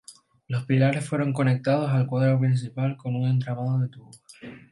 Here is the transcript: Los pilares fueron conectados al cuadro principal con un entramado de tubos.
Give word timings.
Los 0.47 0.65
pilares 0.65 1.07
fueron 1.07 1.31
conectados 1.31 1.91
al 1.91 2.07
cuadro 2.07 2.39
principal 2.39 2.97
con 2.97 3.15
un 3.15 3.27
entramado 3.29 3.77
de 3.77 3.87
tubos. 3.89 4.23